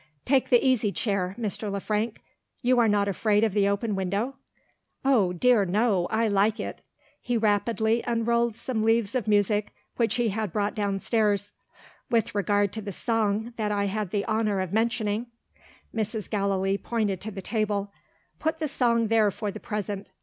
"Take 0.25 0.49
the 0.49 0.65
easy 0.67 0.91
chair, 0.91 1.35
Mr. 1.39 1.71
Le 1.71 1.79
Frank. 1.79 2.23
You 2.63 2.79
are 2.79 2.87
not 2.87 3.07
afraid 3.07 3.43
of 3.43 3.53
the 3.53 3.67
open 3.67 3.93
window?" 3.93 4.35
"Oh, 5.05 5.31
dear 5.31 5.63
no! 5.63 6.07
I 6.09 6.27
like 6.27 6.59
it." 6.59 6.81
He 7.21 7.37
rapidly 7.37 8.01
unrolled 8.07 8.55
some 8.55 8.81
leaves 8.83 9.13
of 9.13 9.27
music 9.27 9.75
which 9.97 10.15
he 10.15 10.29
had 10.29 10.51
brought 10.51 10.73
downstairs. 10.73 11.53
"With 12.09 12.33
regard 12.33 12.73
to 12.73 12.81
the 12.81 12.91
song 12.91 13.53
that 13.57 13.71
I 13.71 13.85
had 13.85 14.09
the 14.09 14.25
honour 14.25 14.59
of 14.59 14.73
mentioning" 14.73 15.27
Mrs. 15.95 16.27
Gallilee 16.31 16.79
pointed 16.79 17.21
to 17.21 17.29
the 17.29 17.43
table. 17.43 17.91
"Put 18.39 18.57
the 18.57 18.67
song 18.67 19.05
there 19.05 19.29
for 19.29 19.51
the 19.51 19.59
present. 19.59 20.09